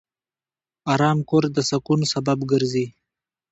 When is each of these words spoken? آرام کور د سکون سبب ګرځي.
آرام 0.93 1.17
کور 1.29 1.43
د 1.55 1.57
سکون 1.69 1.99
سبب 2.13 2.39
ګرځي. 2.51 2.85